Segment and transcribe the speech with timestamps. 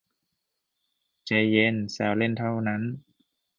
[1.25, 2.81] ใจเย็น แซวเล่นเท่านั้น